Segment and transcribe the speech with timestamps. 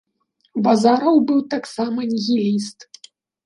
[0.67, 2.79] Базараў быў таксама нігіліст.